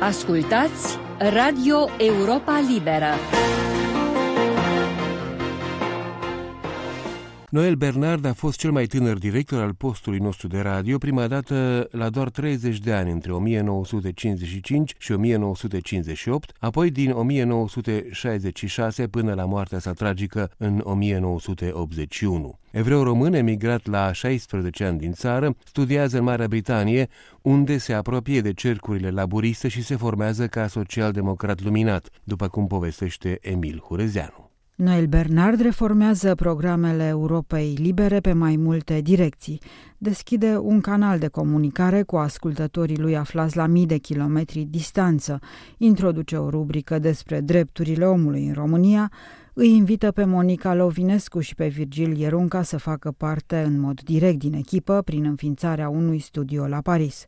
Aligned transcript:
Ascultați 0.00 0.98
Radio 1.18 1.88
Europa 1.96 2.60
Liberă. 2.68 3.47
Noel 7.50 7.74
Bernard 7.74 8.24
a 8.24 8.32
fost 8.32 8.58
cel 8.58 8.70
mai 8.70 8.86
tânăr 8.86 9.18
director 9.18 9.62
al 9.62 9.74
postului 9.74 10.18
nostru 10.18 10.48
de 10.48 10.60
radio, 10.60 10.98
prima 10.98 11.26
dată 11.26 11.88
la 11.90 12.08
doar 12.08 12.30
30 12.30 12.78
de 12.78 12.92
ani, 12.92 13.10
între 13.10 13.32
1955 13.32 14.94
și 14.98 15.12
1958, 15.12 16.52
apoi 16.58 16.90
din 16.90 17.10
1966 17.10 19.08
până 19.08 19.34
la 19.34 19.44
moartea 19.44 19.78
sa 19.78 19.92
tragică 19.92 20.50
în 20.56 20.80
1981. 20.84 22.58
Evreu 22.70 23.02
român 23.02 23.34
emigrat 23.34 23.86
la 23.86 24.12
16 24.12 24.84
ani 24.84 24.98
din 24.98 25.12
țară, 25.12 25.56
studiază 25.64 26.18
în 26.18 26.24
Marea 26.24 26.48
Britanie, 26.48 27.08
unde 27.42 27.78
se 27.78 27.92
apropie 27.92 28.40
de 28.40 28.52
cercurile 28.52 29.10
laburiste 29.10 29.68
și 29.68 29.82
se 29.82 29.96
formează 29.96 30.46
ca 30.46 30.66
social-democrat 30.66 31.62
luminat, 31.62 32.08
după 32.24 32.48
cum 32.48 32.66
povestește 32.66 33.38
Emil 33.40 33.82
Hurezeanu. 33.88 34.37
Noel 34.78 35.06
Bernard 35.06 35.60
reformează 35.60 36.34
programele 36.34 37.06
Europei 37.06 37.74
Libere 37.78 38.20
pe 38.20 38.32
mai 38.32 38.56
multe 38.56 39.00
direcții. 39.00 39.60
Deschide 39.96 40.56
un 40.56 40.80
canal 40.80 41.18
de 41.18 41.28
comunicare 41.28 42.02
cu 42.02 42.16
ascultătorii 42.16 42.98
lui 42.98 43.16
aflați 43.16 43.56
la 43.56 43.66
mii 43.66 43.86
de 43.86 43.96
kilometri 43.96 44.66
distanță, 44.70 45.38
introduce 45.78 46.36
o 46.36 46.50
rubrică 46.50 46.98
despre 46.98 47.40
drepturile 47.40 48.04
omului 48.04 48.46
în 48.46 48.52
România, 48.52 49.12
îi 49.52 49.76
invită 49.76 50.10
pe 50.10 50.24
Monica 50.24 50.74
Lovinescu 50.74 51.40
și 51.40 51.54
pe 51.54 51.68
Virgil 51.68 52.16
Ierunca 52.16 52.62
să 52.62 52.76
facă 52.76 53.14
parte 53.16 53.62
în 53.66 53.80
mod 53.80 54.00
direct 54.00 54.38
din 54.38 54.52
echipă 54.52 55.02
prin 55.02 55.24
înființarea 55.24 55.88
unui 55.88 56.18
studio 56.18 56.66
la 56.66 56.80
Paris. 56.80 57.26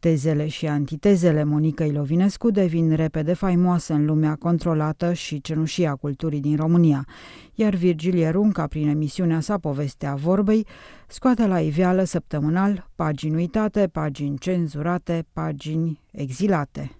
Tezele 0.00 0.48
și 0.48 0.66
antitezele 0.66 1.44
Monicăi 1.44 1.92
Lovinescu 1.92 2.50
devin 2.50 2.94
repede 2.94 3.32
faimoase 3.32 3.92
în 3.92 4.04
lumea 4.04 4.34
controlată 4.34 5.12
și 5.12 5.40
cenușie 5.40 5.86
a 5.86 5.94
culturii 5.94 6.40
din 6.40 6.56
România, 6.56 7.06
iar 7.54 7.74
Virgilie 7.74 8.28
Runca, 8.28 8.66
prin 8.66 8.88
emisiunea 8.88 9.40
sa 9.40 9.58
Povestea 9.58 10.14
Vorbei, 10.14 10.66
scoate 11.08 11.46
la 11.46 11.60
iveală 11.60 12.04
săptămânal 12.04 12.90
pagini 12.94 13.34
uitate, 13.34 13.88
pagini 13.92 14.38
cenzurate, 14.38 15.26
pagini 15.32 16.00
exilate. 16.12 16.90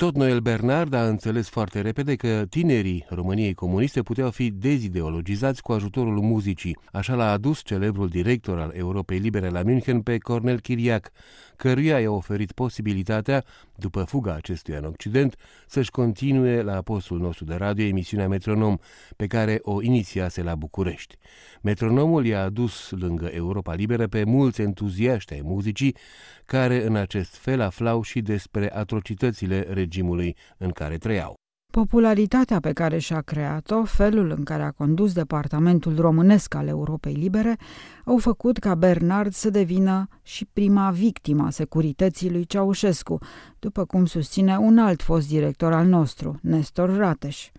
Tot 0.00 0.16
Noel 0.16 0.40
Bernard 0.40 0.92
a 0.92 1.06
înțeles 1.06 1.48
foarte 1.48 1.80
repede 1.80 2.16
că 2.16 2.46
tinerii 2.48 3.06
României 3.08 3.54
comuniste 3.54 4.02
puteau 4.02 4.30
fi 4.30 4.50
dezideologizați 4.50 5.62
cu 5.62 5.72
ajutorul 5.72 6.20
muzicii. 6.20 6.78
Așa 6.92 7.14
l-a 7.14 7.30
adus 7.30 7.62
celebrul 7.64 8.08
director 8.08 8.58
al 8.58 8.72
Europei 8.74 9.18
Libere 9.18 9.48
la 9.48 9.62
München 9.62 10.00
pe 10.00 10.18
Cornel 10.18 10.60
Chiriac, 10.60 11.10
căruia 11.56 12.00
i-a 12.00 12.10
oferit 12.10 12.52
posibilitatea, 12.52 13.44
după 13.76 14.02
fuga 14.02 14.34
acestuia 14.34 14.78
în 14.78 14.84
Occident, 14.84 15.36
să-și 15.66 15.90
continue 15.90 16.62
la 16.62 16.82
postul 16.82 17.18
nostru 17.18 17.44
de 17.44 17.54
radio 17.54 17.84
emisiunea 17.84 18.28
Metronom, 18.28 18.76
pe 19.16 19.26
care 19.26 19.58
o 19.62 19.82
inițiase 19.82 20.42
la 20.42 20.54
București. 20.54 21.16
Metronomul 21.62 22.26
i-a 22.26 22.42
adus 22.42 22.90
lângă 22.90 23.26
Europa 23.32 23.74
Liberă 23.74 24.06
pe 24.06 24.24
mulți 24.24 24.60
entuziaști 24.60 25.32
ai 25.32 25.40
muzicii, 25.44 25.96
care 26.44 26.86
în 26.86 26.96
acest 26.96 27.36
fel 27.36 27.60
aflau 27.60 28.02
și 28.02 28.20
despre 28.20 28.74
atrocitățile 28.74 29.66
regimului 29.90 30.36
în 30.58 30.70
care 30.70 30.96
trăiau. 30.96 31.34
Popularitatea 31.72 32.60
pe 32.60 32.72
care 32.72 32.98
și-a 32.98 33.20
creat-o, 33.20 33.84
felul 33.84 34.34
în 34.36 34.44
care 34.44 34.62
a 34.62 34.70
condus 34.70 35.12
departamentul 35.12 36.00
românesc 36.00 36.54
al 36.54 36.66
Europei 36.66 37.12
Libere, 37.14 37.56
au 38.04 38.18
făcut 38.18 38.58
ca 38.58 38.74
Bernard 38.74 39.32
să 39.32 39.50
devină 39.50 40.08
și 40.22 40.46
prima 40.52 40.90
victimă 40.90 41.46
a 41.46 41.50
securității 41.50 42.30
lui 42.30 42.44
Ceaușescu, 42.44 43.18
după 43.58 43.84
cum 43.84 44.04
susține 44.04 44.56
un 44.56 44.78
alt 44.78 45.02
fost 45.02 45.28
director 45.28 45.72
al 45.72 45.86
nostru, 45.86 46.38
Nestor 46.42 46.96
Rateș. 46.96 47.50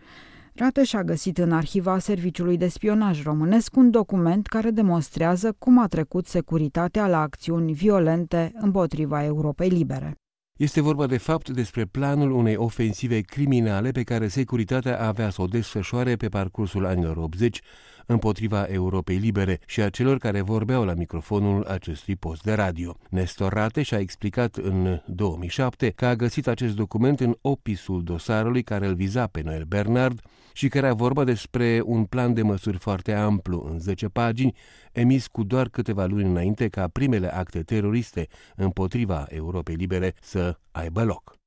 Rateș 0.56 0.94
a 0.94 1.04
găsit 1.04 1.38
în 1.38 1.52
arhiva 1.52 2.00
Serviciului 2.00 2.58
de 2.58 2.68
Spionaj 2.68 3.24
Românesc 3.24 3.76
un 3.76 3.92
document 3.92 4.48
care 4.48 4.70
demonstrează 4.70 5.56
cum 5.60 5.80
a 5.80 5.88
trecut 5.88 6.28
securitatea 6.28 7.08
la 7.08 7.22
acțiuni 7.22 7.74
violente 7.74 8.52
împotriva 8.60 9.24
Europei 9.24 9.70
Libere. 9.70 10.16
Este 10.62 10.82
vorba 10.82 11.06
de 11.06 11.18
fapt 11.18 11.50
despre 11.50 11.86
planul 11.86 12.32
unei 12.32 12.56
ofensive 12.56 13.22
criminale 13.22 13.92
pe 13.92 14.04
care 14.04 14.28
securitatea 14.28 15.02
avea 15.02 15.30
să 15.30 15.42
o 15.42 15.46
desfășoare 15.46 16.16
pe 16.16 16.30
parcursul 16.30 16.86
anilor 16.86 17.18
80 17.18 17.62
împotriva 18.06 18.64
Europei 18.64 19.18
Libere 19.18 19.60
și 19.66 19.82
a 19.82 19.90
celor 19.90 20.18
care 20.18 20.42
vorbeau 20.42 20.84
la 20.84 20.94
microfonul 20.94 21.64
acestui 21.66 22.16
post 22.16 22.44
de 22.44 22.54
radio. 22.54 22.98
Nestor 23.10 23.54
Rate 23.54 23.82
și-a 23.82 24.00
explicat 24.00 24.56
în 24.56 25.02
2007 25.06 25.90
că 25.90 26.06
a 26.06 26.16
găsit 26.16 26.48
acest 26.48 26.76
document 26.76 27.20
în 27.20 27.36
opisul 27.42 28.04
dosarului 28.04 28.64
care 28.64 28.88
îl 28.88 28.96
viza 28.96 29.28
pe 29.28 29.42
Noel 29.42 29.64
Bernard 29.64 30.22
și 30.54 30.68
care 30.68 30.88
a 30.88 30.94
vorba 30.94 31.24
despre 31.24 31.82
un 31.86 32.06
plan 32.06 32.34
de 32.34 32.42
măsuri 32.42 32.78
foarte 32.78 33.14
amplu 33.14 33.68
în 33.72 33.80
10 33.80 34.08
pagini, 34.08 34.56
emis 34.92 35.28
cu 35.28 35.44
doar 35.44 35.70
câteva 35.70 36.06
luni 36.06 36.30
înainte 36.30 36.68
ca 36.68 36.88
primele 36.88 37.34
acte 37.34 37.64
teroriste 37.64 38.28
împotriva 38.56 39.26
Europei 39.30 39.76
Libere 39.76 40.14
să 40.22 40.58
aibă 40.72 41.04
loc. 41.04 41.41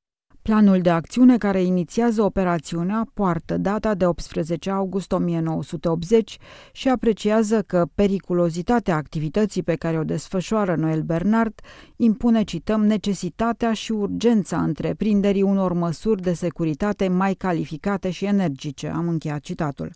Planul 0.49 0.81
de 0.81 0.91
acțiune 0.91 1.39
care 1.39 1.63
inițiază 1.63 2.23
operațiunea 2.23 3.07
poartă 3.15 3.57
data 3.57 3.95
de 3.95 4.07
18 4.07 4.71
august 4.71 5.13
1980 5.13 6.39
și 6.73 6.89
apreciază 6.89 7.63
că 7.63 7.87
periculozitatea 7.95 8.97
activității 8.97 9.63
pe 9.63 9.75
care 9.75 9.99
o 9.99 10.03
desfășoară 10.03 10.75
Noel 10.75 11.01
Bernard 11.01 11.61
impune, 11.97 12.43
cităm, 12.43 12.85
necesitatea 12.87 13.73
și 13.73 13.93
urgența 13.93 14.63
întreprinderii 14.63 15.43
unor 15.43 15.73
măsuri 15.73 16.23
de 16.23 16.33
securitate 16.33 17.09
mai 17.09 17.35
calificate 17.35 18.11
și 18.11 18.25
energice. 18.25 18.89
Am 18.89 19.09
încheiat 19.09 19.41
citatul. 19.41 19.91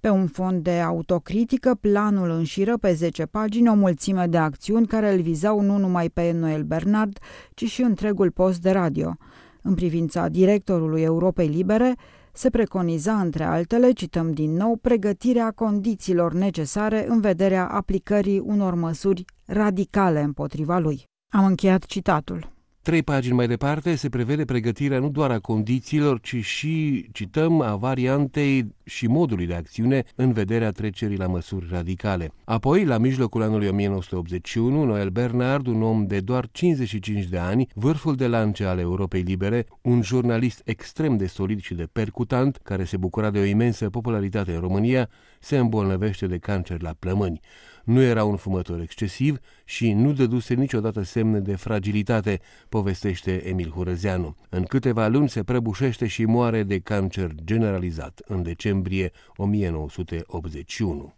Pe 0.00 0.08
un 0.08 0.26
fond 0.26 0.62
de 0.62 0.80
autocritică, 0.80 1.78
planul 1.80 2.30
înșiră 2.30 2.76
pe 2.76 2.92
10 2.92 3.24
pagini 3.26 3.68
o 3.68 3.74
mulțime 3.74 4.26
de 4.26 4.38
acțiuni 4.38 4.86
care 4.86 5.12
îl 5.12 5.20
vizau 5.20 5.60
nu 5.60 5.78
numai 5.78 6.08
pe 6.08 6.32
Noel 6.32 6.62
Bernard, 6.62 7.18
ci 7.54 7.64
și 7.64 7.82
întregul 7.82 8.30
post 8.30 8.60
de 8.60 8.70
radio– 8.70 9.16
în 9.62 9.74
privința 9.74 10.28
directorului 10.28 11.02
Europei 11.02 11.48
Libere, 11.48 11.94
se 12.32 12.50
preconiza, 12.50 13.20
între 13.20 13.44
altele, 13.44 13.92
cităm 13.92 14.32
din 14.32 14.52
nou, 14.52 14.76
pregătirea 14.76 15.50
condițiilor 15.50 16.32
necesare 16.32 17.06
în 17.08 17.20
vederea 17.20 17.68
aplicării 17.68 18.38
unor 18.38 18.74
măsuri 18.74 19.24
radicale 19.46 20.20
împotriva 20.20 20.78
lui. 20.78 21.04
Am 21.28 21.44
încheiat 21.44 21.84
citatul. 21.84 22.52
Trei 22.82 23.02
pagini 23.02 23.34
mai 23.34 23.46
departe 23.46 23.94
se 23.94 24.08
prevede 24.08 24.44
pregătirea 24.44 24.98
nu 24.98 25.08
doar 25.08 25.30
a 25.30 25.38
condițiilor, 25.38 26.20
ci 26.20 26.36
și, 26.36 27.06
cităm, 27.12 27.60
a 27.60 27.76
variantei 27.76 28.74
și 28.84 29.06
modului 29.06 29.46
de 29.46 29.54
acțiune 29.54 30.04
în 30.14 30.32
vederea 30.32 30.70
trecerii 30.70 31.16
la 31.16 31.26
măsuri 31.26 31.66
radicale. 31.70 32.32
Apoi, 32.44 32.84
la 32.84 32.98
mijlocul 32.98 33.42
anului 33.42 33.68
1981, 33.68 34.84
Noel 34.84 35.08
Bernard, 35.08 35.66
un 35.66 35.82
om 35.82 36.06
de 36.06 36.20
doar 36.20 36.48
55 36.52 37.24
de 37.24 37.38
ani, 37.38 37.68
vârful 37.74 38.14
de 38.14 38.26
lance 38.26 38.64
al 38.64 38.78
Europei 38.78 39.22
Libere, 39.22 39.66
un 39.82 40.02
jurnalist 40.02 40.62
extrem 40.64 41.16
de 41.16 41.26
solid 41.26 41.60
și 41.60 41.74
de 41.74 41.88
percutant, 41.92 42.60
care 42.62 42.84
se 42.84 42.96
bucura 42.96 43.30
de 43.30 43.38
o 43.38 43.44
imensă 43.44 43.90
popularitate 43.90 44.54
în 44.54 44.60
România, 44.60 45.08
se 45.40 45.56
îmbolnăvește 45.56 46.26
de 46.26 46.38
cancer 46.38 46.82
la 46.82 46.94
plămâni. 46.98 47.40
Nu 47.84 48.00
era 48.00 48.24
un 48.24 48.36
fumător 48.36 48.80
excesiv 48.80 49.38
și 49.64 49.92
nu 49.92 50.12
dăduse 50.12 50.54
niciodată 50.54 51.02
semne 51.02 51.40
de 51.40 51.56
fragilitate, 51.56 52.40
povestește 52.68 53.48
Emil 53.48 53.70
Hurăzeanu. 53.70 54.36
În 54.48 54.62
câteva 54.62 55.08
luni 55.08 55.28
se 55.28 55.42
prăbușește 55.42 56.06
și 56.06 56.24
moare 56.24 56.62
de 56.62 56.78
cancer 56.78 57.30
generalizat 57.44 58.20
în 58.26 58.42
decembrie 58.42 59.10
1981. 59.36 61.14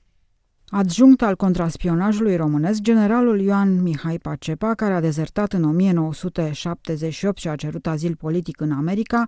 Adjunct 0.76 1.22
al 1.22 1.36
contraspionajului 1.36 2.36
românesc, 2.36 2.80
generalul 2.80 3.40
Ioan 3.40 3.82
Mihai 3.82 4.18
Pacepa, 4.18 4.74
care 4.74 4.92
a 4.94 5.00
dezertat 5.00 5.52
în 5.52 5.64
1978 5.64 7.38
și 7.38 7.48
a 7.48 7.54
cerut 7.54 7.86
azil 7.86 8.16
politic 8.16 8.60
în 8.60 8.72
America, 8.72 9.26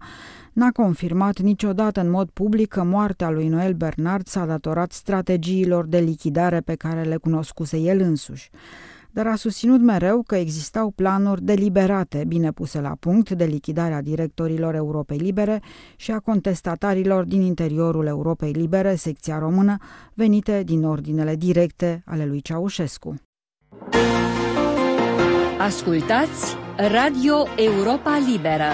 n-a 0.53 0.71
confirmat 0.71 1.38
niciodată 1.38 2.00
în 2.00 2.11
mod 2.11 2.29
public 2.31 2.69
că 2.69 2.82
moartea 2.82 3.31
lui 3.31 3.49
Noel 3.49 3.73
Bernard 3.73 4.26
s-a 4.26 4.47
datorat 4.47 4.93
strategiilor 4.93 5.87
de 5.87 5.99
lichidare 5.99 6.61
pe 6.61 6.75
care 6.75 7.03
le 7.03 7.17
cunoscuse 7.17 7.79
el 7.79 8.00
însuși 8.00 8.50
dar 9.17 9.27
a 9.27 9.35
susținut 9.37 9.81
mereu 9.81 10.23
că 10.27 10.37
existau 10.37 10.91
planuri 10.91 11.43
deliberate, 11.43 12.25
bine 12.27 12.53
puse 12.53 12.81
la 12.81 12.97
punct, 13.01 13.31
de 13.31 13.45
lichidarea 13.45 14.03
directorilor 14.03 14.75
Europei 14.75 15.17
Libere 15.19 15.63
și 15.97 16.11
a 16.11 16.19
contestatarilor 16.19 17.25
din 17.25 17.41
interiorul 17.41 18.07
Europei 18.07 18.53
Libere, 18.53 18.95
secția 18.95 19.39
română, 19.39 19.77
venite 20.15 20.63
din 20.65 20.85
ordinele 20.85 21.37
directe 21.37 22.03
ale 22.07 22.27
lui 22.27 22.41
Ceaușescu. 22.41 23.15
Ascultați 25.59 26.57
Radio 26.77 27.47
Europa 27.57 28.19
Liberă 28.33 28.71